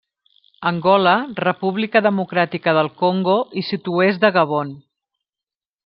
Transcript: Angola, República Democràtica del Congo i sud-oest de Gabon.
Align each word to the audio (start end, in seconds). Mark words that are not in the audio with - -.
Angola, 0.69 1.13
República 1.47 2.01
Democràtica 2.07 2.75
del 2.79 2.91
Congo 3.05 3.37
i 3.63 3.67
sud-oest 3.71 4.25
de 4.27 4.37
Gabon. 4.39 4.77